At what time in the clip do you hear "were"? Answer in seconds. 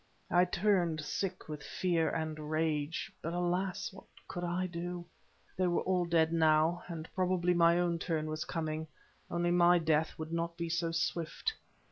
5.67-5.81